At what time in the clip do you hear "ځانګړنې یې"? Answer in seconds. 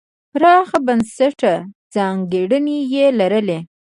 1.93-3.05